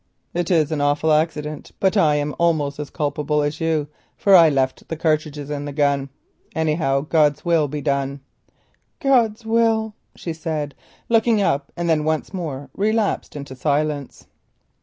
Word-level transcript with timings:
"It 0.33 0.49
is 0.49 0.71
an 0.71 0.81
awful 0.81 1.11
accident, 1.11 1.73
but 1.79 1.95
I 1.95 2.15
am 2.15 2.33
almost 2.39 2.79
as 2.79 2.89
culpable 2.89 3.43
as 3.43 3.61
you, 3.61 3.87
for 4.17 4.33
I 4.35 4.49
left 4.49 4.87
the 4.87 4.97
cartridges 4.97 5.51
in 5.51 5.65
the 5.65 5.71
gun. 5.71 6.09
Anyhow, 6.55 7.01
God's 7.01 7.45
will 7.45 7.67
be 7.67 7.81
done." 7.81 8.21
"God's 8.99 9.45
will!" 9.45 9.93
she 10.15 10.33
said, 10.33 10.73
looking 11.07 11.39
up, 11.39 11.71
and 11.77 11.87
then 11.87 12.03
once 12.03 12.33
more 12.33 12.71
relapsed 12.73 13.35
into 13.35 13.55
silence. 13.55 14.25